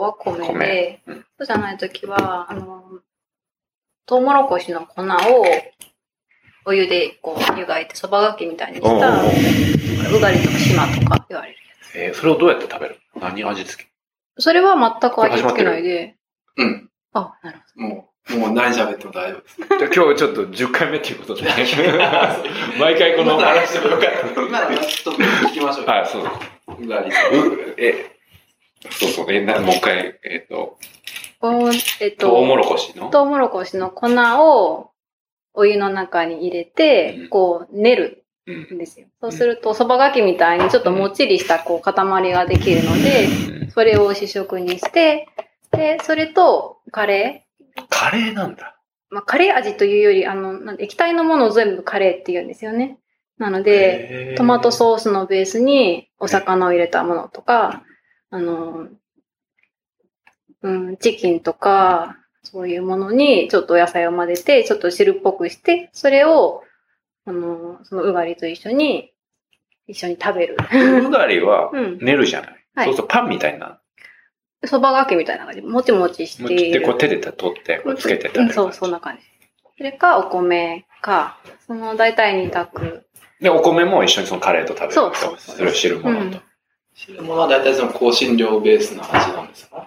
[0.00, 2.84] 卵は米で、米うんそうじゃないときは、あの、
[4.06, 5.06] トウモロコシの粉を
[6.64, 11.56] お湯でこう湯がいて、そばがきみたいにした、うがりとか島とか言われる。
[11.94, 13.22] えーそれをどうやって食べるの？
[13.22, 13.90] 何味付け？
[14.38, 16.16] それは全く味付けないで、
[16.56, 16.90] うん。
[17.12, 19.56] あ、なるほもう、もう何喋っても大丈夫です。
[19.56, 21.42] じゃあ今日ちょっと10回目っていうことで。
[22.78, 24.40] 毎回この、話してもよかった。
[24.40, 25.84] 今の話ちょっと聞きましょう。
[25.84, 26.24] い、そう。
[26.80, 27.10] うがり。
[27.10, 28.19] うえ、
[28.88, 30.78] そうそう、え、なもう一回、えっ、と、
[31.40, 31.48] ど。
[31.48, 31.70] お
[32.00, 33.10] えっと、トウモロコシの？
[33.10, 33.90] トウモロコシの？
[33.90, 34.08] 粉
[34.42, 34.90] を
[35.54, 39.06] お湯の中に入れて、うんこう練るうんんですよ。
[39.20, 41.94] そうすると、そばがきみたいにちょっともっちりしたこう塊
[42.32, 45.28] ができるので、うんそれを主食にして、
[45.70, 47.46] で、それとカレ
[47.88, 48.76] カレーなんだ。
[49.10, 49.14] ー。
[49.14, 52.98] まあ、カレー味というより、あの、液体のものを全部カレーって言うんですよね。
[53.38, 57.84] なので、トマトソースのベースにお魚を入れたものとか、
[58.30, 58.88] あの、
[60.62, 66.62] うん、チキンとか、そういうものにちょっとお野菜を混ぜて、ちょっと汁っぽくして、それを、
[67.26, 69.12] あの、そのうがりと一緒に、
[69.86, 70.56] 一緒に食べる。
[71.06, 71.98] うがりは うん。
[71.98, 72.50] 練るじゃない。
[72.74, 73.80] はいそうするとパンみたいな。
[74.64, 75.60] そばがきみたいな感じ。
[75.62, 76.82] もちもちしてもう切っている。
[76.86, 79.22] こう手で取って、こうつけて食べるそう、そんな感じ。
[79.76, 83.06] それか、お米か、その大体二択。
[83.40, 86.40] で、お米も一緒にそのカレーと食べるそうそうそうそれを汁物と。
[87.08, 89.86] うん汁物は大体その香辛料ベースの味なんですか？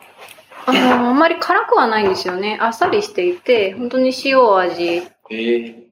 [0.66, 2.58] あの、あんまり辛くはないんですよね。
[2.62, 5.04] あっさりしていて、本当に塩味。
[5.30, 5.84] ええ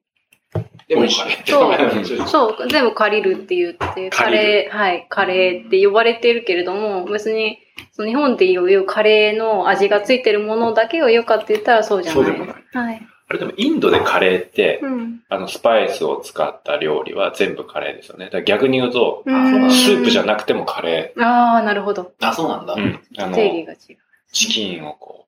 [0.88, 7.58] でもカレーってそうそう、全部借りるって言って、カレー、はい、カレーって呼ばれてるけれども、別に、
[7.92, 12.24] その日本でいうカレーの味がついてるものだけをよかって言ったらそうじゃない。
[12.24, 12.56] そうでもない。
[12.72, 13.02] はい。
[13.32, 15.20] あれでもインドでカレーって、うん。
[15.30, 18.26] あの、スパイスを使った料理は全部カレーですよね。
[18.26, 22.12] だから逆に言うと、うんスープじゃなくてもカレああ、なるほど。
[22.20, 22.74] あ、そうなんだ。
[22.76, 22.78] ー。
[22.78, 23.00] うん。
[23.16, 23.98] あの、定義が違う。
[24.32, 25.26] チキンをこ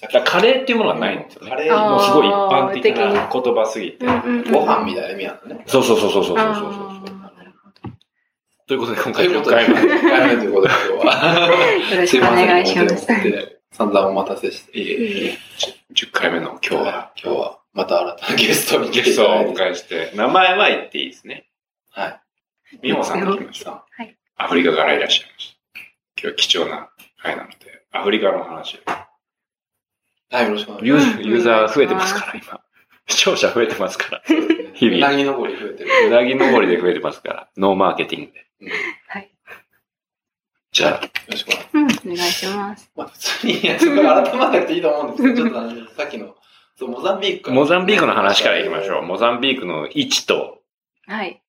[0.00, 0.02] う。
[0.02, 1.50] だからカレーっていうものはないんですよね。
[1.50, 4.04] カレーもうすごい一般的な言葉すぎて。
[4.50, 5.62] ご飯みたいな意味なんだね。
[5.68, 7.90] そうそうそうそうそうそうそうあそうーなるほど
[8.66, 9.74] ということで今と回10いうことで、回目。
[9.76, 11.46] 1回目ということで今日は。
[11.94, 13.06] よろしくお願いします。
[13.72, 14.78] 散々お待たせして。
[14.78, 15.38] いえいえ、
[15.94, 19.54] 10回目の今日は、今日は、また新たなゲストにゲストをお。
[19.54, 21.48] 迎えして、名前は言っていいですね。
[21.90, 22.20] はい。
[22.82, 23.70] 美穂さんが来ました。
[23.70, 25.80] はいアフリカからいらっしゃいました。
[26.20, 26.90] 今日は貴重な
[27.22, 27.56] 回なので、
[27.92, 28.78] アフリカの話を。
[30.30, 31.06] はい、よろしくお願いしユます。
[31.18, 32.60] ーユーザー増えてますから、今。
[33.06, 34.22] 視聴者増えてますから。
[34.74, 35.90] 日々うなぎ登り増えてる。
[36.08, 37.48] うなぎ登りで増えてますから。
[37.56, 38.46] ノーマーケティングで。
[39.06, 39.31] はい。
[40.72, 42.06] じゃあ、よろしくお願いします。
[42.06, 42.90] うん、お願いします。
[42.96, 46.34] まあ、普通に、いや、そこ改まなくていいと思うんですけど、ちょっとあの、 さっきの、
[46.76, 49.02] そう、モザンビークからモザンビークの話からいきましょう。
[49.02, 50.62] モザンビークの位置と
[51.06, 51.42] はい。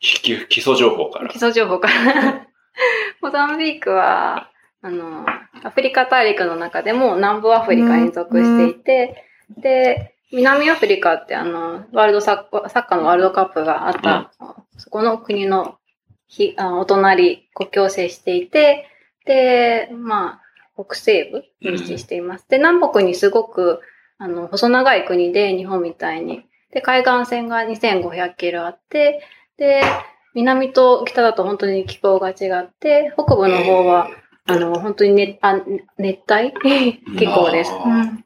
[0.00, 1.36] 基基礎情報から基。
[1.36, 2.46] 礎情報から。
[3.22, 4.50] モザンビークは、
[4.82, 5.24] あの、
[5.62, 9.24] アフリカ大陸の中でも南部アフリカに属していて、
[9.56, 14.32] で、南アフリカってあの、ワールドサッサッカーのワールドカップがあった、
[14.76, 15.78] そこの国の
[16.34, 18.88] ひあお隣、国境を接していて、
[19.24, 22.46] で、まあ、北西部に位置しています。
[22.48, 23.80] で、南北にすごく、
[24.18, 26.44] あの、細長い国で、日本みたいに。
[26.72, 29.22] で、海岸線が2500キロあって、
[29.58, 29.80] で、
[30.34, 34.10] 南と北だと本当に気候が違って、北部の方は、
[34.46, 35.60] あの、本当に熱あ
[35.98, 36.52] 熱帯？
[37.16, 37.70] 気候です。
[37.72, 38.24] あーうん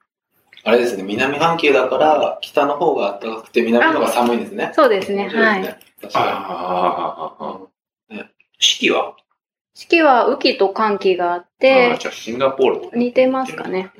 [0.64, 4.72] あれですね、南半球だから、北の方が暖かくて、南の方が寒いんですね。
[4.74, 5.62] そうですね、はい。
[6.00, 7.60] 確かああ、
[8.58, 9.16] 四季は？
[9.74, 13.92] 四季は雨季と寒季があっあてー、じゃあシンガポールと似てますかね。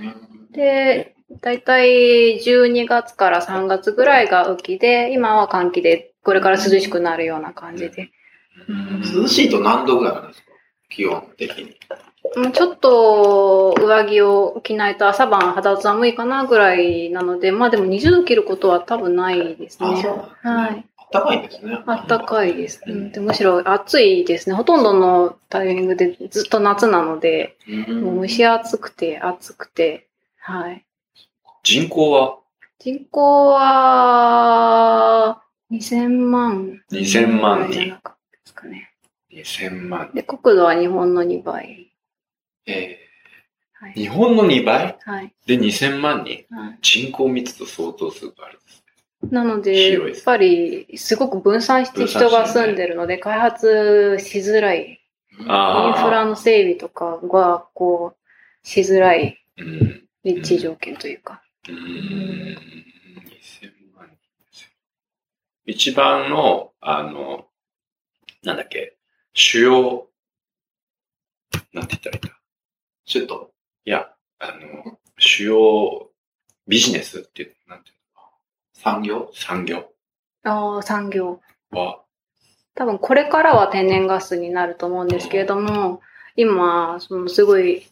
[0.53, 8.11] で、だいたい12月から3月ぐらいが雨季で、今は寒季で、これから涼しくなるような感じで。
[9.15, 10.47] 涼しいと何度ぐらいなんですか？
[10.91, 11.77] 気温的に。
[12.37, 19.89] うんちょっと上着を着ないと朝晩肌寒いかなぐらいなので、まあでも20度切ることは多分ないですね。
[20.43, 20.85] はい。
[21.11, 21.79] 暖かいんですね。
[21.87, 22.83] あったかいです。
[22.87, 24.55] うんでむしろ暑いですね。
[24.55, 30.09] ほとんどのタイミングでずっと夏なので、うんもう蒸し暑くて暑くて、
[30.39, 30.85] はい。
[31.63, 32.39] 人口は？
[32.79, 36.81] 人口は2000万。
[36.93, 37.97] 2000万人で
[38.45, 38.93] すかね。
[39.33, 40.11] 2000万。
[40.15, 41.93] で、国土は日本の2倍。
[42.67, 42.99] え
[43.73, 43.93] はい。
[43.95, 44.97] 日本の2倍？
[45.01, 45.35] はい。
[45.47, 46.47] で2000万人？
[46.51, 48.85] はい人口密度相当数があるんです。
[49.23, 55.05] なので、やっぱり、すごく分散して人が住んでるので、開発しづらい。
[55.41, 60.09] インフラの整備とかが、こう、しづらいうん。
[60.25, 61.43] 立地条件というか。
[61.69, 61.79] うーん。
[61.79, 62.55] 2000
[63.97, 64.71] 万人ですよ。
[65.67, 67.47] 一番の、あの、
[68.43, 68.97] なんだっけ、
[69.35, 70.09] 主要、
[71.73, 72.41] なんて言ったらいいんだ。
[73.11, 73.53] 首都。
[73.85, 76.11] いや、あの、主要
[76.67, 77.97] ビジネスっていう、なんていう
[78.79, 79.19] 産業？
[79.19, 79.91] の産業。
[80.45, 81.41] ああ、産業。
[81.71, 82.01] は、
[82.75, 86.01] 多分これからは天然ガスになると思うんですけれども、
[86.37, 87.87] 今、そのすごい、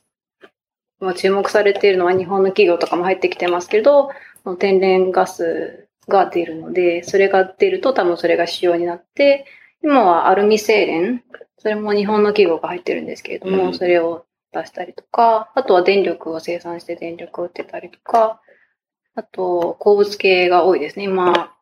[1.00, 4.10] まあ、注目されているのは日本の企業とかも入ってきてますけど、
[4.58, 9.44] 天然ガスが出るので、それが出ると多分それが主要になって、
[9.82, 11.22] 今はアルミ精錬、
[11.58, 13.74] それも日本の企業が入ってるんですけれども、うん。
[13.74, 18.40] それを出したりとか、あとは電力を生産して電力を売ってたりとか、
[19.16, 21.04] あと鉱物系が多いですね。
[21.04, 21.52] 今、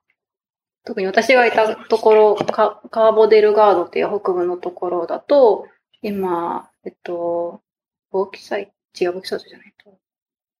[0.85, 5.67] 特に私がいたところ、カカーボデルガードっていう北部のところだと、
[6.03, 7.62] 今、えっと、
[8.11, 9.97] ボーキサイト、違う、ボーキサイトじゃないと、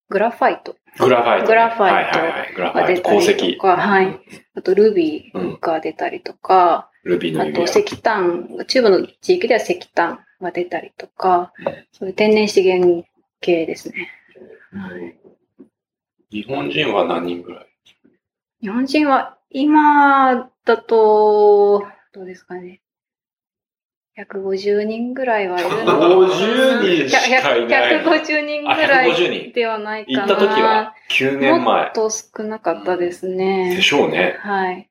[0.09, 2.79] グラファイトグラファイトね、グラファイト。
[2.79, 3.63] が出た鉱石りと。
[3.63, 4.21] か、はい。
[4.55, 7.65] あと、ルビーが出たりとか、ルビーのあと。
[7.65, 13.05] 石炭、中部の地域では石炭が出たりとかうん、そういう天然資源
[13.41, 14.09] 系ですね。
[16.35, 17.67] 日本人は何人ぐらい？
[18.61, 22.81] 日本人は今だと、どうですかね。
[24.19, 29.53] 150人ぐらいはいるの50人しかいない150人ぐあ、ら150い人。
[29.53, 30.19] ではないかな。
[30.19, 31.93] 行った時は9年も前っ。
[31.93, 33.81] と少なかったですでね。
[33.81, 34.37] しょうね。
[34.41, 34.91] はい。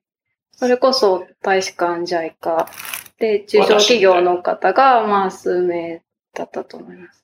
[0.52, 2.66] それこそ大使館 JICA
[3.18, 6.02] で中小企業の方がまあ数名
[6.34, 7.22] だったと思います。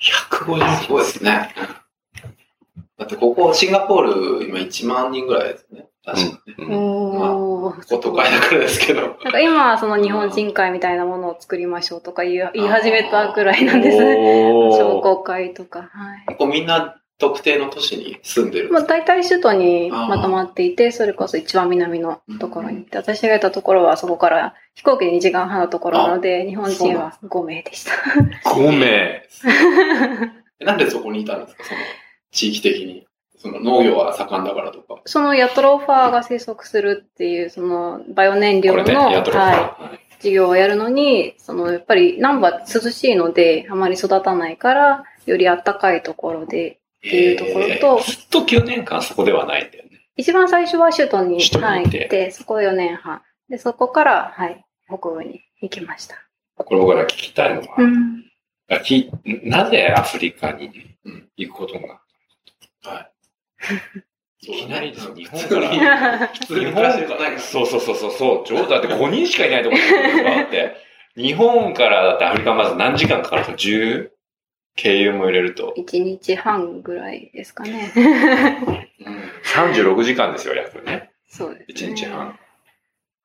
[0.00, 1.50] 150すごいですね。
[2.98, 5.86] だってここ、シンガポール、今1万人ぐらいですね。
[6.04, 6.54] 確かね。
[6.58, 7.88] うんおー。
[7.88, 9.00] こ都会だからですけど。
[9.02, 13.98] なんか今はその日本人会みたいなものを作りましょうとか言い言い始めたくらいなんです。
[13.98, 14.04] 商
[14.98, 15.80] おー工会とか。
[15.80, 16.24] はい。
[16.26, 27.92] ここみんな特定の都市に住んでるんまあ、大体首都にまとまっていて、それこそ一番南のところに行って、私がいたところはそこから飛行機で2時間半のところなので、日本人は5名でした。
[28.50, 29.22] 5名。
[30.64, 31.64] なんでそこにいたんですか？
[31.64, 31.80] その、
[32.32, 33.06] 地域的に。
[33.38, 35.00] その農業は盛んだからとか。
[35.04, 49.90] そのヤトロファーが生息するっていう、そのバイオ燃料の、ははいい、事業をやるのに、そのやっぱり南部は涼しいので、あまり育たないから、より暖かいところでっていうところと、ずっと9年間そこではないんだよね。
[50.16, 53.22] 一番最初は首都に首都にはいいて行って、そこ4年半。
[53.48, 56.16] で、そこから、はい、北部に行きました。
[56.56, 58.24] これから聞きたいのは、うん。
[59.44, 60.70] なぜアフリカに
[61.04, 62.00] うん行くことが、
[62.90, 63.10] は
[64.40, 70.76] いきなりですよ日本から普通に暮らしてる方がそうそうそうそう、そう、上だって5人しかいないところにあって、
[71.16, 74.10] 日本からだってアフリカまず何時間かかると 10?
[74.76, 75.74] 経由も入れると。
[75.78, 77.92] 1日半ぐらいですかね。
[77.96, 78.86] うん
[79.54, 81.10] 36時間ですよ、約ね。
[81.28, 81.92] そうです、ね。
[81.92, 82.38] 1日半。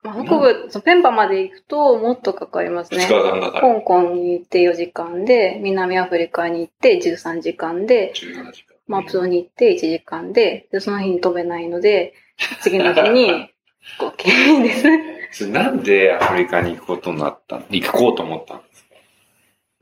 [0.03, 3.13] まあ、北部、そうペンパまで行くともっとかかります2ね日。
[3.13, 3.75] 間かかる。
[3.75, 8.70] 香港に行って4時間で、南アフリカに行って13時間で、17時間。
[8.87, 12.13] マプトに行って1時間で、で、その日に飛べないので、
[12.61, 13.49] 次の日に
[13.79, 14.87] 飛行機です。
[15.31, 18.95] それなんでアフリカに行くことになったの行こうと思ったんですか？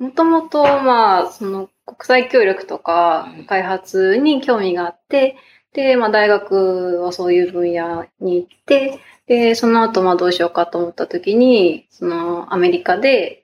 [0.03, 5.37] もともと、まあ、その国際協力とかうん開発に興味があって、
[5.73, 13.43] で、まあ大学はそういう分野に行って、で、その後まあどうしようかと思った時に、そのアメリカで、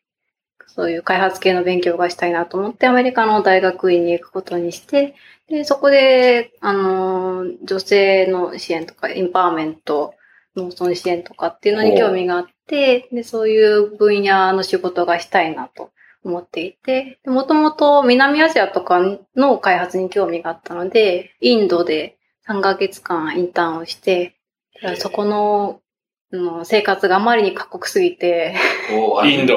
[0.68, 5.16] そういう開発系の勉強がしたいなと思って、アメリカの大学院に行くことにして、
[5.50, 10.14] で、そこで、あの、女性の支援とか、インパワーメント、
[10.56, 15.92] 農村支援とかっていうのに興味があって、で、そういう分野の仕事がしたいなと
[16.24, 19.00] 思っていて、もともと南アジアとか
[19.36, 24.36] の開発に興味があったので、インドで3ヶ月間インターンをして、
[24.98, 25.82] そこの
[26.32, 28.56] の生活があまりに過酷すぎて、
[29.26, 29.56] インド？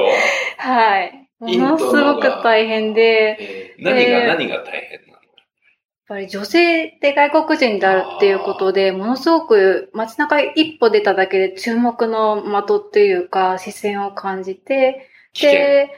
[0.58, 1.28] はい。
[1.38, 5.18] もインドののすごく大変で、え何が、えー何が大変なの？
[6.08, 15.08] ぱり女性で外国人であるっていうことで、ものすごく街中一歩出ただけで注目の的っていうか視線を感じて。
[15.40, 15.90] で、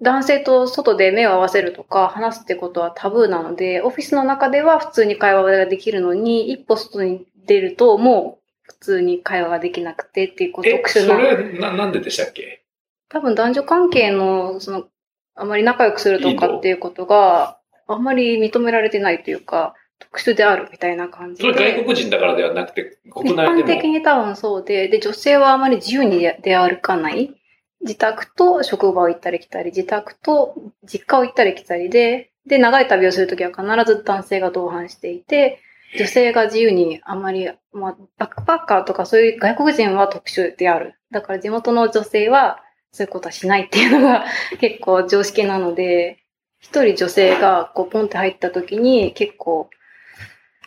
[0.00, 11.18] 男性と外で目を合わせるとか話すってことはタブーなので、オフィスの中では普通に会話ができるのに、一歩外に出るともう普通に会話ができなくてっていうこうえ、そ特殊な。
[11.18, 12.64] れ、な、なんででしたっけ？
[13.08, 14.88] 多分男女関係の、その、
[15.36, 17.58] あまり仲良くするとかっていうことが
[17.94, 21.58] あんまり認められてないというか、特殊であるみたいな感じそで。
[21.58, 23.88] れ外国人だからではなくて、国一般的。
[23.88, 27.34] に多分そうで、で、女性はあまり自由に出出歩かない。
[27.80, 35.60] 自宅と職場を行ったり来たり、自宅と実家を行ったり来たりで、で、長い旅をするときは必ず男性が同伴していて、
[35.98, 40.94] 女性が自由にあまり、まあ、バックパッカーとかそういう外国人は特殊である。
[41.10, 44.24] だから地元の女性はそういうことはしないっていうのが
[44.58, 46.21] 結構常識なので、
[46.62, 49.68] 一人女性がこうポンって入った時に結構、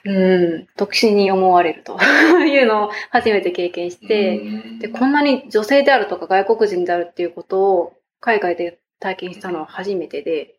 [0.04, 1.98] うん、特殊に思われると。
[2.46, 4.40] いうのを初めて経験して、
[4.80, 10.56] で、こんなに女性であるとか外国人であるっていうことを海外で体験したのは初めてで、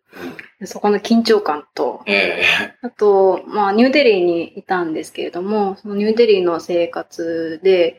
[0.59, 2.43] でそこの緊張感と、え。
[2.81, 7.97] あと、まあ、ニューデリーにいたんですけれども、そのニューデリーの生活で、やっ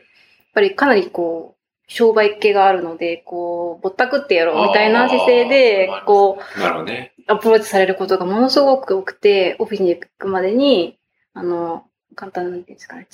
[0.54, 1.57] ぱりかなりこう、
[1.88, 7.14] 商売系があるので、こう、ぼったくってやろうみたいな姿勢でこう、なるほどね。
[7.26, 10.98] アプローチされることがものすごく多くて、オフィスに行くまでに、
[11.32, 13.08] あの、簡単なんですかね。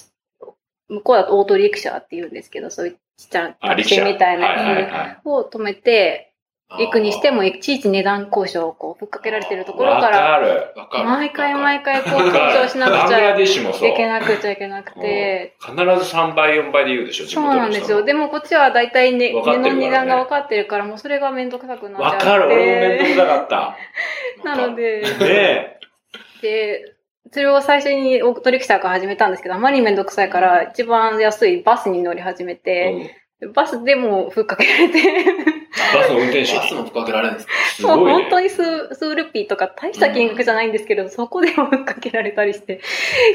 [0.88, 3.84] 向こうだとオートリクシャーって言うんですけど、そういうちっちゃなみ
[4.18, 6.33] たいなはいはいを止めて、え
[6.70, 10.72] 行くにしても、いちいち値段交渉をこう、ふっかけられてるところわから、かる。
[10.76, 11.04] わかる。
[11.04, 13.38] 毎回毎回こう、わ交渉しなくちゃ。
[13.38, 18.02] いけなくちゃいけなくて、必ず3倍、4倍で言うでしょ、地そうなんですよ。
[18.02, 22.26] でもこっちは大体ね、値の値段が分かってるから、もうそれがめんどくさくなっちゃって。
[22.26, 23.76] わかる、俺も面倒くさかった。
[24.44, 25.78] なので、ね
[26.42, 26.94] で、
[27.30, 32.56] それを最初にオートリクシャーから始めたんですけど、あまりにめんどくさいから、一番安いバスに乗り始めえ。
[32.56, 35.00] て、うんバスでもふっかけられて、
[35.94, 37.46] バスの運転手バスも吹かけられるんです
[37.82, 37.96] か？
[37.96, 38.22] もうすごいね。
[38.22, 42.80] 本当に数数ルピーとか大した金額じゃないんですけど、そこでもふっかけられたりして、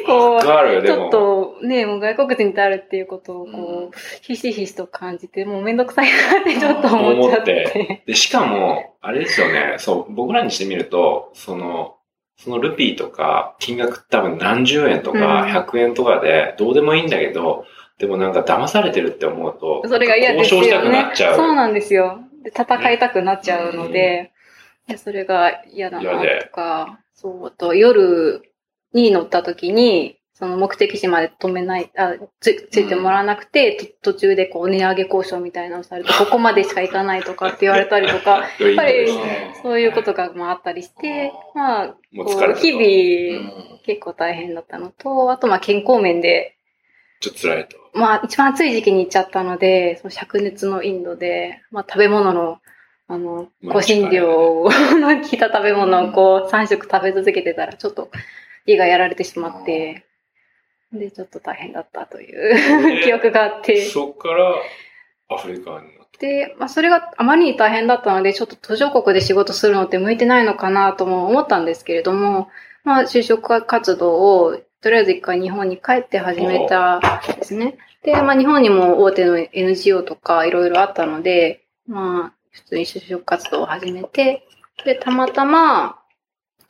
[0.05, 0.41] こう。
[0.41, 7.71] ちょっとね、もう外国人であるっていうことをこう、ひしひしと感じて、もうめんどくさいなって ちょっと思っちゃって。
[7.75, 11.95] 思っで、しかも、あれですよね、そう、僕らにしてみると、その、
[12.37, 15.51] そのルピーとか、金額多分何十円とかうん。
[15.51, 17.65] 100円とかで、どうでもいいんだけど、
[17.99, 21.33] でもなんか騙されてるって思うと、それが嫌ですよ交渉したくなねっちゃ。
[21.33, 21.35] う。
[21.35, 22.21] そうなんですよ。
[22.43, 24.31] で戦いたくなっちゃうので、
[24.87, 28.41] でそれが嫌だなとか、そう、あと夜
[28.93, 42.55] に乗った時に、その目的地まで止めない、あ、つ、ついてもらわなくて、と途中でこう値上げ交渉みたいなのをされて、ここまでしか行かないとかって言われたりとか、 やっぱりねそういうことがまああったりして、まあ、こう。
[42.55, 46.58] 日々うん結構大変だったのと、あとまあ健康面で、
[47.19, 47.77] ちょっと辛いと。
[47.93, 52.59] まあ、一番暑い時期に行っちゃったので、その灼熱のインドで、まあ、食べ物の、
[53.07, 58.09] あの、まあ香辛料の効いた食べ物をこう、3食食べ続けてたら、ちょっと
[58.65, 60.05] 胃がやられてしまって、
[60.93, 64.55] で、ちょっと大変だったという 記憶があって、そっから、
[65.29, 66.19] アフリカになった。
[66.19, 72.49] で、まあ、それがあまりに大変だったので、ちょっと途上国で仕事するのって向いてないのかなとも思ったんですけれども、
[72.83, 77.01] まあ、就職活動を、とりあえず一回日本に帰って始めたん
[77.35, 77.77] ですね。
[78.03, 84.47] で、まあ、日本にも大手の NGO とかいろいろあったので、まあ、普通に就職活動を始めて、
[84.85, 85.99] で、たまたま、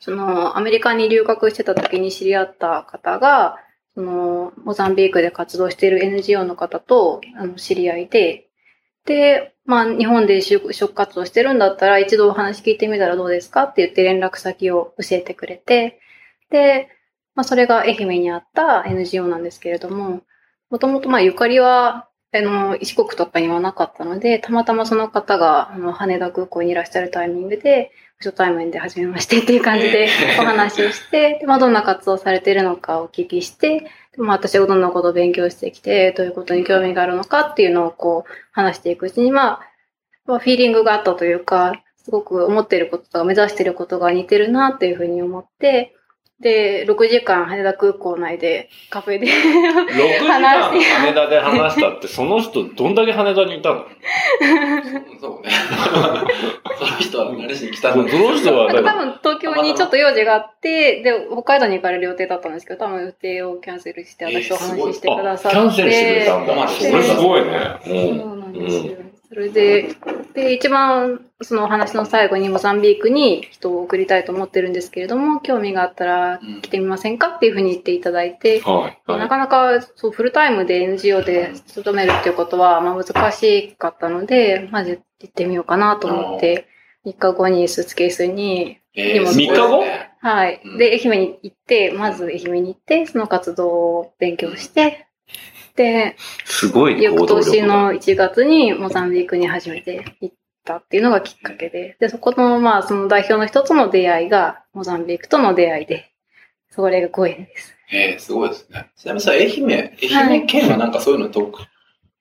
[0.00, 3.58] その、アメリカに留学してた時に知り合った方が、
[3.94, 8.48] その、モザンビークで活動している NGO の方と、あの、知り合いで、
[9.04, 16.00] で、まあ、日本で就職活動してるんだったら、一度お話聞いてみたらどうですかって言って連絡先を教えてくれて、
[16.50, 16.88] で、
[17.34, 20.22] まあ、それが愛媛にあった NGO なんですけれども、
[20.70, 30.06] もともとまあ、ゆかりは、あの、四国とかにはなかったので、たまたまその方が、あの、羽田空港にいらっしゃるタイミングで、初対面で初めましてっていう感じで
[30.38, 39.60] お話をして、でまあ、どんな活動をされているのかお聞きして、でまあ、私がどんなことを勉強してきて、どういうことに興味があるのかっていうのをこう、話していくうちに、まあ、
[40.26, 45.94] まあ、フィーリングがあったというか、すごく思っていることとか目指していることが似てるなっていうふうに思って、
[46.40, 53.84] で、6時間羽田空港内でカフェで6時間羽田で話したって、その人どんだけ羽田にいたの？
[55.20, 55.50] そうね。
[56.78, 65.58] その人は何しに来たのその人は多分東京にちょっと用事があって、で、北海道に行かれる予定だったんですけど、多分予定をキャンセルして私とお話ししてくださって。
[65.58, 66.54] あ、キャンセルしてくれたんだ。
[66.54, 67.78] まあそれすごいね。
[67.84, 68.96] そうなんですよ。
[69.28, 69.94] それで、
[70.34, 78.74] で、一番そのお話の最後にモザンビークに人を送りたいと思ってるんですけれども、興味があったら来てみませんかっていうふうに言っていただいて、うん。
[78.74, 79.00] はい。
[79.06, 86.66] はなかなかそうフルタイムで NGO で勤めるっていうことは、まあ、難しかったので、まず行ってみようかなと思って、
[87.06, 89.84] 3日後にスーツケースに、えー三日後？
[90.20, 90.78] はいうん。
[90.78, 95.06] で、愛媛に行って、まず愛媛に行って、その活動を勉強して。
[96.44, 100.34] すごい翌年の1月にモザンビークに初めて行っ
[100.64, 106.10] たっていうのがきっかけで、で、そこの、まあ、その代表の一つの出会いが、モザンビークとの出会いで、
[106.70, 107.74] それがご縁です。
[107.92, 108.90] えー、すごいですね。
[108.96, 109.96] ちなみにさ、愛媛、
[110.28, 111.52] 愛媛県はなんかそういうのと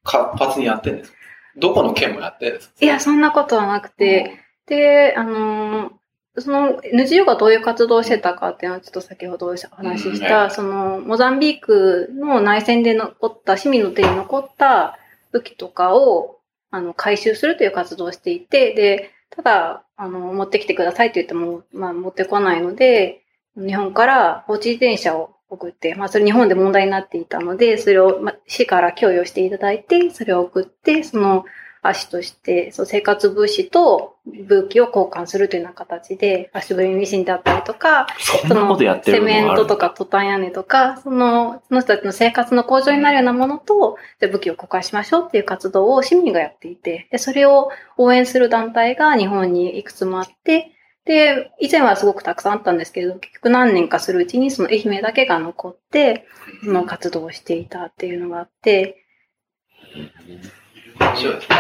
[0.03, 1.17] 活発にやってるんですか？
[1.57, 2.73] どこの県もやってるんですか？
[2.81, 5.98] いや、そんなことはなくて、で、あのー
[6.41, 14.97] その NGO がどういう活動をしてたかっていうのはちょっと先ほどお話しした、うんそのモザンビークの内戦で残った、市民の手に残った
[15.31, 16.39] 武器とかを
[16.71, 23.23] あの回収するという活動をしていて、で、ただ、あの、持ってきてくださいって言っても、まあ、持ってこないので、
[23.55, 31.45] 日本から放置自転車を送って、まあ、それ日本で問題になっていたので、それを、まあ、市から供与していただいて、それを送って、その
[31.81, 50.73] 足として、そう生活物資と武器を交換するというような形で、足踏みミシンだったりとか、そんなことやってるのセメントとかトタン屋根とか、その、その人たちの生活の向上になるようなものと、じゃあ武器を交換しましょうっていう活動を市民がやっていて、で、それを応援する団体が日本にいくつもあって、
[51.05, 56.27] で、以前はすごくたくさんあったんですけれど、結局何年かするうちにその愛媛だけが残って、
[56.63, 59.05] その活動をしていたっていうのがあって。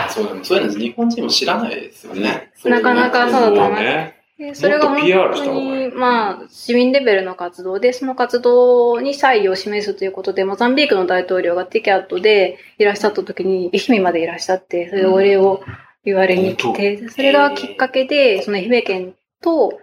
[0.09, 2.51] そう、でもそういうの日本人も知らないですよね。
[2.65, 4.15] なかなかそうだと思いますね。
[4.39, 5.01] でそれが本
[5.35, 15.61] 当に、まあ、市民レベルの活動で、その活動に差異を示すということで、モザンビークの大統領がティキャットでいらっしゃった時に、愛媛までいらっしゃって、それでお礼を
[16.05, 19.77] 言われに来て、それがきっかけで、その愛媛県と、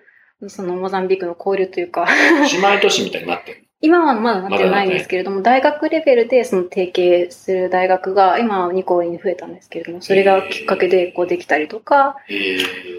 [0.48, 2.06] そのモザンビークの交流というか、
[2.50, 3.65] 姉妹都市みたいになってる。
[3.80, 12.36] 今はまだなってないんですけれども、大学レベルでその提携する大学が今は2校に増えたんですけれども、それがきっかけでこうできたりとか、えー。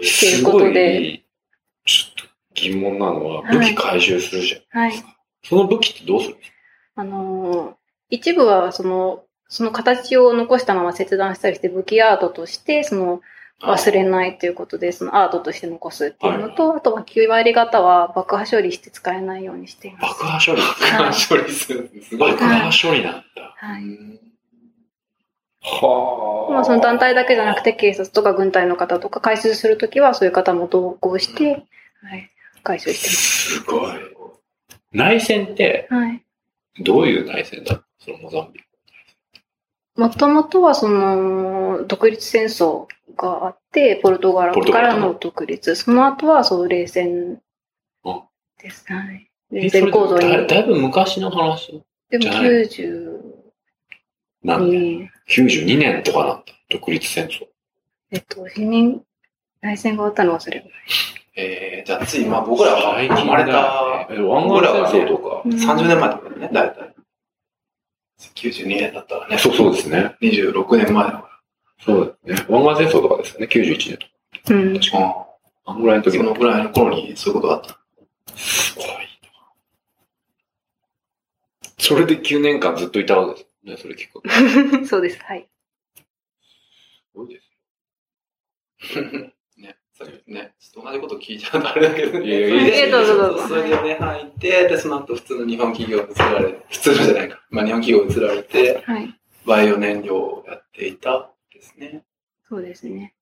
[0.00, 1.24] いすうことごでい、
[1.84, 4.80] ちょっと疑問なのは、はい武器回収するじゃん。
[4.82, 4.92] はい。
[5.42, 6.56] その武器ってどうするんですか？
[7.02, 7.74] あのー
[8.10, 13.20] 一部はその、その形を残したまま切断したりして武器アートとして、その
[13.60, 20.02] 忘れないということで、そのアートとして残すっていうのと、あとは9割方は爆破処理して使えないようにしています。
[20.20, 20.62] 爆破処理？
[20.62, 21.90] はい処理する。
[22.02, 23.22] すごい爆破処理なんだ。
[23.56, 23.82] はい。
[25.60, 26.52] はあ。
[26.52, 31.66] まあその団体だけじゃなくて警察とか軍隊の方とか回収するときはそういう方も同行して、
[32.02, 32.30] はい、
[32.62, 33.92] 回収してすごい。
[34.92, 36.00] 内戦って、ます。
[36.00, 36.22] はい。
[36.80, 38.67] どういう内戦だそのモザンビーク。
[39.98, 42.86] もともとはその、独立戦争
[43.16, 45.74] があって、ポルトガルからの独立。
[45.74, 47.40] その後はそう、冷戦
[48.04, 48.22] あ
[48.62, 48.84] です。
[48.86, 49.28] はい。
[49.52, 50.30] え冷戦構造に。
[50.30, 51.82] だだいぶ昔の話？
[52.10, 53.18] でもじゃない？92
[54.44, 56.44] なんで年、92年とかなんだ。
[56.70, 57.46] 独立戦争。
[58.12, 59.02] えっと、市民、
[59.60, 60.64] 内戦が終わったの忘れる。
[61.34, 65.42] えー、じゃあつい、まあ僕らが最近生まれた、え湾岸戦争とか。
[65.44, 66.87] うん30年前とかね、だいたい。
[68.18, 69.38] 92年だったらね。
[69.38, 70.16] そうそうですね。
[70.20, 71.40] 26年前だか
[71.80, 72.46] そうですね。
[72.48, 73.46] 湾岸戦争とかですよね。
[73.50, 74.54] 91年とか。
[74.54, 74.74] うん。
[74.74, 74.80] ら。
[74.90, 75.26] あ
[75.66, 76.24] あんぐらいのあそ時の。
[76.24, 78.36] のぐらいの頃にそういうことがあった。
[78.36, 78.92] すごいな。
[81.78, 83.76] それで9年間ずっといたわけですね。
[83.76, 84.28] それ聞くと。
[84.84, 85.18] す そうです。
[85.22, 85.48] はい。
[87.14, 89.32] ごいです
[90.26, 92.26] ね、ちょっと同じこと聞いちゃうとあれだけどね。
[92.26, 97.40] いやいやいいですよどうぞどうぞそれでね、入って、で、その後普通の日本企業に移られ、普通のじゃないか。
[97.50, 99.14] まあ日本企業に移られて、はい。
[99.46, 102.04] バイオ燃料をやっていたですね。
[102.48, 103.14] そうですね。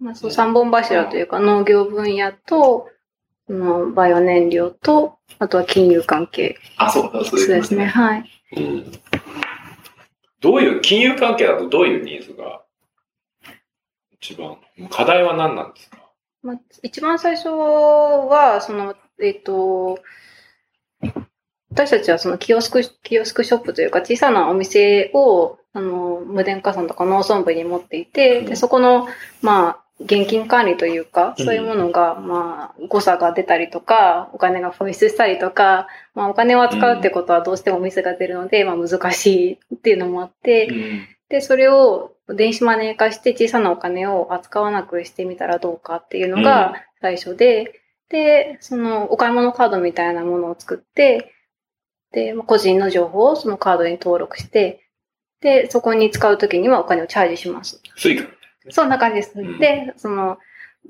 [0.00, 2.88] まあ、そう、三本柱というか、農業分野と、
[3.46, 6.56] その、バイオ燃料と、あとは金融関係。
[6.78, 7.84] あ、そうだ、そうですね。。
[7.84, 8.24] はい。
[8.56, 8.92] うん。
[10.40, 12.62] どういう、金融関係だとどういうニーズが
[14.20, 14.58] 一番、
[14.90, 15.98] 課題は何なんですか？
[16.42, 19.98] まあ、一番最初は、その、えっ、と、
[21.72, 29.06] 私たちはそのキオスク、キオスクショップというか小さなお店を、あの、無電化さんとか農村部に持っていて、で、そこの、
[29.40, 41.08] まあ、現金管理というか、そういうものが、まあ、誤差が出たりとか、お金が紛失したりとか、まあ、お金を扱うってことはどうしてもミスが出るので、まあ、難しいっていうのもあって、うん。
[41.28, 51.32] で、それを電子マネー化して小さなお金を扱わなくしてみたらどうかっていうのが最初で、で、そのお買い物カードみたいなものを作って、
[52.12, 54.84] で、個人の情報をそのカードに登録して、
[55.40, 57.80] で、そこに使うときにはお金をチャージします。
[57.96, 58.28] Suica。
[58.70, 59.32] そんな感じです。
[59.36, 60.38] うんで、その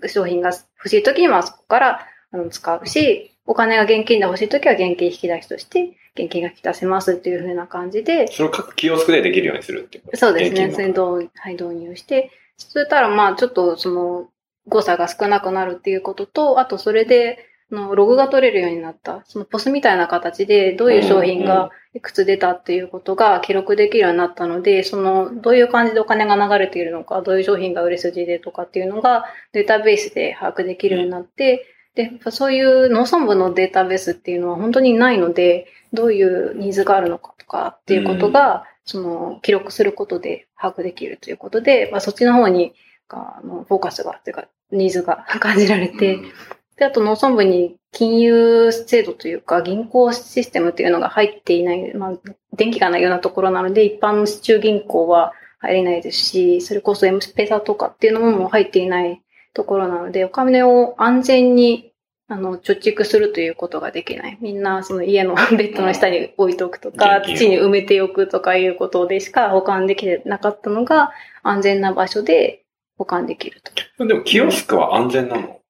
[0.07, 10.17] 商品が欲しいときにはそこからあの使うし、お金が現金で欲しいときは現金引き出しとして、現金が引き出せますっていう風な感じで、それを各キオスクでできるようにするってこと？
[10.17, 10.71] そうですね。
[10.73, 14.29] それ導,、はい、導入して、そしたらまあちょっとその
[14.67, 19.23] 誤差が少なくなるっていうことと、あとそれで、あのログが取れるようになった。
[19.27, 31.65] その POS みたいな形でどういう商品うんうんがいくつ出たっていうことが記録できるようになったので、そのどういう感じでお金が流れているのか、どういう商品が売れ筋でとかっていうのがデータベースで把握できるようになって、で、や
[32.09, 42.75] っぱそういう農村部のデータベースっていうのは本当にないので、どういうニーズがあるのかとかっていうことが、その記録することで把握できるということで、まあ、そっちの方に
[43.09, 46.33] あのフォーカスが、というか、ニーズが 感じられて、うん。
[46.77, 52.13] で、あと農村部に金融制度というか、銀行システムっていうのが入っていない、まあ、
[52.57, 59.21] 電気がないようなところなので、一般の市中銀行は入れないですし、それこそ M スペーサーとかっていうのも入っていない
[59.53, 61.90] ところなので、お金を安全に
[62.31, 64.39] あの、貯蓄するということができない。
[64.41, 71.13] みんな、その家の ベッドの下に置いとくとか、土に埋めておくとかいうことでしか保管できてなかったのが、
[71.43, 72.63] 安全な場所で
[72.97, 73.61] 保管できる
[73.99, 74.07] と。
[74.07, 75.61] でも、キオスクは安全なの？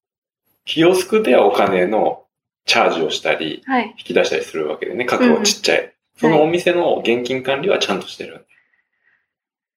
[0.66, 2.24] キオスクではお金の
[2.66, 3.94] チャージをしたり、はい。
[3.96, 5.94] 引き出したりするわけでね、額はちっちゃい。
[6.18, 8.44] そのお店の現金管理はちゃんとしてる？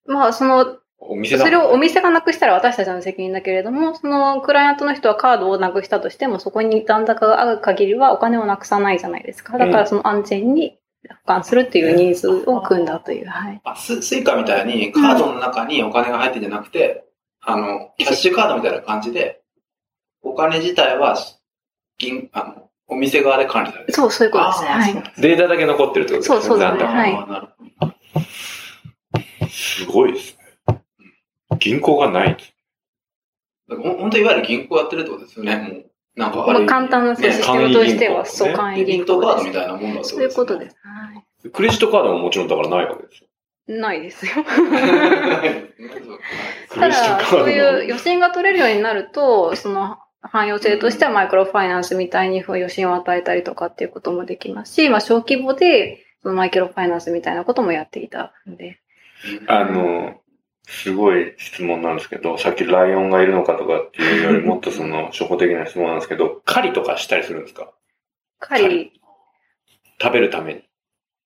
[0.05, 9.57] まあ、その、お店だそれをお店がなくしたら私たちの責任だけれども、そのクライアントの人はカードをなくしたとしても、そこに残高がある限りはお金をなくさないじゃないですか。
[9.57, 10.77] だからその安全に
[11.09, 13.27] 保管するっていうニーズを組んだという。
[13.27, 13.61] はい。
[13.63, 17.05] あススイカみたいにカードの中にお金が入ってんじゃなくて、
[17.41, 19.41] あの、キャッシュカードみたいな感じで、
[20.21, 21.17] お金自体は、
[21.97, 23.95] 銀、あの、お店側で管理されてる。
[23.95, 24.69] そう、そういうことですね。
[24.69, 25.21] はい。
[25.21, 26.41] データだけ残ってるってことですね。
[26.41, 27.53] そうそうだね残高はい
[29.49, 30.42] すごいですね。
[31.59, 32.37] 銀行がない。
[33.69, 35.55] だからほん本当いわゆる銀行やってるってことですよね。
[35.57, 35.85] もう、
[36.15, 36.59] なんかあれ。
[36.59, 39.59] まあ、簡単なそうねシステムとしては、そう、簡易銀ットカードみ行です。
[39.59, 40.75] たいなもんだとそういうことです。
[40.83, 43.27] はクレジットカードももちろんだからないわけですよ。
[43.67, 43.79] い。
[43.79, 44.31] ないですよ。
[46.69, 58.79] クたレジットカードだ、そういうも余震が取れるようになると、その、汎用性としてはマイクロファイナンスみたいに余震を与えたりとかっていうこともできますし、まあ小規模で、そのマイクロファイナンスみたいなこともやっていたんで。
[59.47, 60.15] あの、
[60.65, 67.71] すごい質問なんですけど、さっきライオンがいるのかとかっていうよりもっとその 初歩的な質問なんですけど、狩りとかしたりするんですか？
[68.39, 69.01] 狩り、
[70.01, 70.63] 食べるために。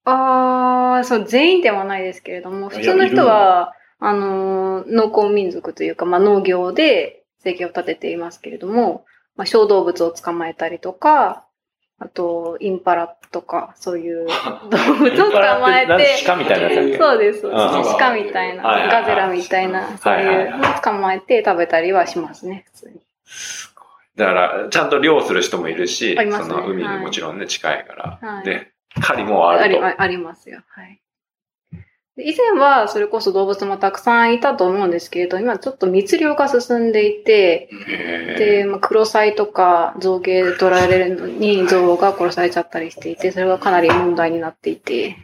[0.04, 9.04] ああ、そう、全員ではないですけれども、普通の人は、あの、農耕民族というか、まあ農業で生計を立てていますけれども、
[9.36, 11.44] まあ小動物を捕まえたりとか、
[12.00, 14.26] あと、インパラとか、そういう
[14.70, 17.42] 動物を捕まえて、鹿みたいなやつそうです。
[17.42, 23.00] 鹿みたいな、ガゼラみたいな、そうはいうのを捕まえて食べたりはしますね、普通に。
[24.16, 28.18] だから、ちゃんと漁する人もいるし、ねその海にはいもちろんね、近いから。
[28.20, 30.00] はいで、狩りもあると。
[30.00, 30.60] ありますよ。
[30.68, 31.00] はい。
[32.18, 45.16] で以前はそれこそ動物もたくさんいたと思うんですけれど、今ちょっと密漁が進んでいて、へで、まあ、クロサイとか象牙で取られるのに象が殺されちゃったりしていて、それがかなり問題になっていて、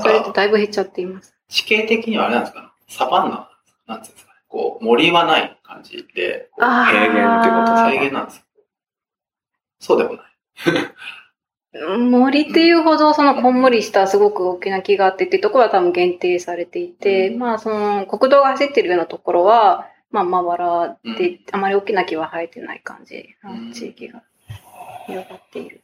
[0.00, 1.34] それってか、だいぶ減っちゃっています。
[1.48, 2.62] 地形的にはあれなんですか？
[2.62, 3.50] ねサバンナ
[3.86, 4.38] なんていうんですかね？
[4.48, 8.42] こう、森はない感じで、平原ってこと再現なんですよ。
[9.80, 10.22] そうでもない。
[11.74, 24.22] 森っていうほどそのこんもりしたすごく大きな木があってっていうところは多分限定されていて、うんまあその国道が走ってるようなところは、まあまばらうんで、あまり大きな木は生えてない感じうんの地域が
[25.06, 25.80] 広がっている。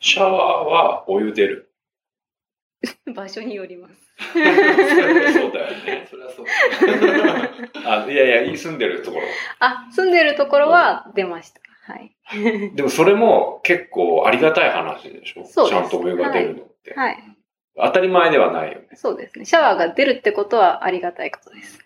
[0.00, 0.32] シャワー
[0.68, 1.70] はお湯出る。
[3.14, 3.94] 場所によります。
[4.32, 6.06] そうだよね。
[6.10, 6.46] それはそう。
[7.86, 9.26] あ、いやいや、住んでるところ。
[9.60, 11.60] あ、住んでるところは出ました。
[11.90, 12.74] はい。
[12.74, 15.44] でもそれも結構ありがたい話でしょ？
[15.46, 16.94] そうですちゃんとお湯が出るのって。
[16.94, 17.18] はい。
[17.76, 18.88] 当たり前ではないよね。
[18.94, 19.44] そうですね。
[19.44, 21.78] シャワーが出るってことはありがたいことです。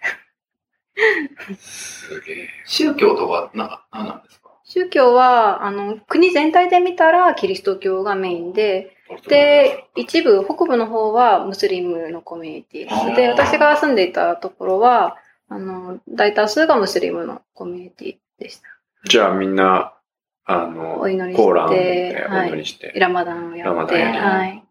[1.59, 2.49] すげえ。
[2.67, 4.51] 宗教とか、なんか、何なんですか？
[4.64, 8.97] 宗教は、あの、国全体で見たらキリスト教がメインで、
[9.29, 13.17] で、一部、北部の方はムスリムのコミュニティです。
[13.17, 18.69] で、私が住んでいたところは、あの、大多数がムスリムのコミュニティでした。
[19.07, 19.93] じゃあみんな、
[20.46, 24.64] あの、お祈りしてコーランでおはい祈りして、ラマダンをやって、ラマダンやりはい。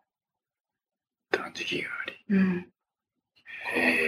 [1.31, 1.93] 断食があ
[2.29, 2.57] うん。
[3.75, 3.81] り。
[3.81, 4.05] へ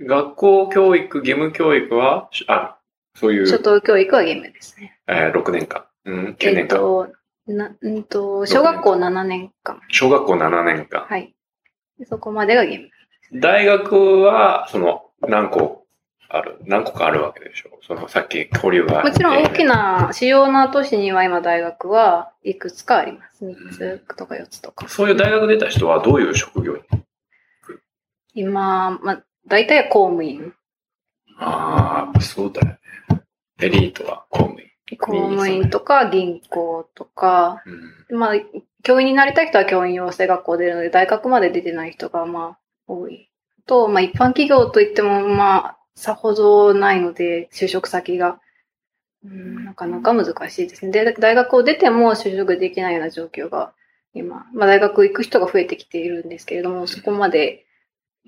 [0.00, 0.04] え。
[0.04, 3.18] 学校教育、義務教育はしある。
[3.18, 4.98] そういう、初等教育は義務ですね。
[5.06, 5.86] えー6年間。
[6.04, 6.76] うん、9えっ年間。
[6.78, 7.08] と、
[7.46, 9.80] な、うんと、小学校7年間。
[9.88, 11.04] 小学校7年間。
[11.06, 11.34] はい。
[11.98, 13.40] でそこまでが義務。
[13.40, 15.85] 大学は、その、何個
[16.38, 19.02] ある、何個かあるわけでしょその、さっき交流が。
[19.02, 23.44] もちろん大きな、主要な都市には今大学はいくつかあります。
[23.44, 24.88] 3つとか4つとか。
[24.88, 26.82] そういう大学出た人はどういう職業に
[28.34, 30.52] 今、まあ、大体公務員。
[31.38, 32.78] ああ、そうだよね。
[33.60, 34.66] エリートは公務員。
[34.98, 37.62] 公務員とか銀行とか、
[38.10, 38.34] うんまあ、
[38.82, 43.30] 教員になりたい人は教員養成学校出るので、大学まで出てない人がまあ多い。
[43.66, 48.38] と、まあ一般企業といってもまあ、さほどないので、就職先が。
[49.24, 50.92] うん、なかなか難しいですね。
[50.92, 53.72] で、大学を出ても就職できないような状況が
[54.14, 57.64] 今、まあ大学行く人が増えてきているんですけれども、そこまで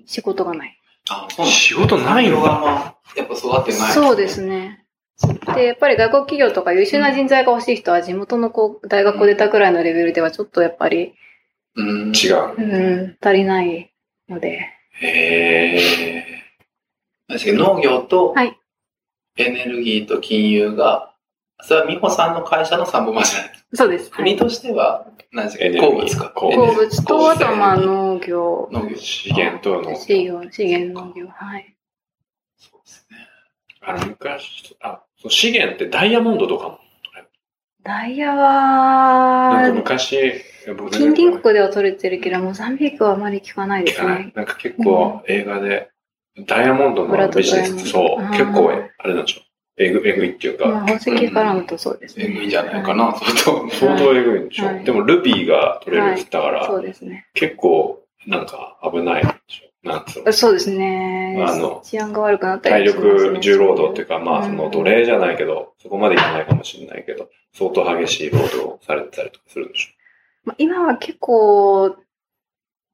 [0.05, 0.77] 仕事がない。
[1.09, 2.41] あ、そう仕事ないの？
[2.41, 3.91] がまあやっぱ育ってない。
[3.93, 4.83] そうですね。
[5.55, 11.13] で、やっぱり外国企業とか優秀な人材が欲しい人は地元のこう大学を出たくらいのレベルではちょっとやっぱり、
[11.75, 12.11] うん。
[12.11, 12.55] 違う。
[12.57, 13.93] うん、足りない
[14.27, 14.67] ので。
[15.01, 16.25] へえ。
[17.29, 18.57] 農業とはい
[19.37, 21.13] エネルギーと金融が、
[21.61, 23.53] それは美穂さんの会社の3本柱じゃない？
[23.53, 23.77] ですか。
[23.77, 24.11] そうです。
[24.11, 25.65] はい国としては、何でしたっけ？
[25.65, 26.29] エネルギー鉱物か。
[26.31, 28.97] 鉱鉱物鉱と、あとはまあ農業、農業。
[28.97, 31.75] 資源と農資源、資源農業、はい。
[32.57, 33.17] そうですね。
[33.81, 36.79] あの、昔、あ、そう資源ってダイヤモンドとかも。
[37.81, 38.43] ダイヤなんか
[39.69, 40.33] は、昔、
[40.77, 44.33] 僕近隣国では取れてるけど、モザンビークはあまり聞かないですね。
[44.35, 45.89] なんか結構映画で、
[46.47, 49.41] ダイヤモンドのビジネスそう結構、あれなんでしょ？
[49.41, 49.43] う。
[49.81, 52.25] えぐ、えぐいっていうまあ、か、宝石からのとそうですね。
[52.25, 53.31] えぐいんじゃないかな、相
[53.65, 53.69] 当。
[53.69, 54.65] 相当えぐいんでしょ。
[54.65, 57.27] はいでもルビーが取れるって言ったから、そうですね。
[57.33, 59.69] 結構、なんか危ないでしょ？
[59.81, 60.33] なんつうの？
[60.33, 61.41] そうですね。
[61.47, 69.89] あの治安が悪くなった体りね力重労働っていうか、まあ、うんその奴隷じゃないけど、そこまでいかないかもしれないけど、相当激しい労働をされてたりとかするんでしょ？
[70.43, 71.95] まあ今は結構、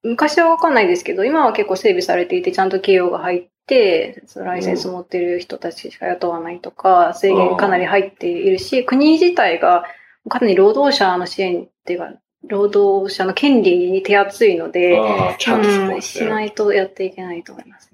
[0.06, 9.86] 昔はわかんないですけど、今は結構整備されていて、ちゃんと企業が入って、そのライセンス持ってる人たちしか雇わないとか、制限かなり入っているし、国自体が
[10.30, 12.14] かなり労働者の支援っていうか、
[12.48, 15.00] 労働者の権利に手厚いので、
[15.40, 17.92] ちゃんとしないとやっていけないと思います。